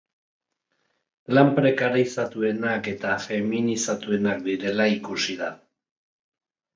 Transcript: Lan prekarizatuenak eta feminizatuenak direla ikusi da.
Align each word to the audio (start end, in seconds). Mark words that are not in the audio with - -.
Lan 1.37 1.49
prekarizatuenak 1.59 2.89
eta 2.91 3.11
feminizatuenak 3.25 4.41
direla 4.47 4.89
ikusi 4.95 5.37
da. 5.43 5.51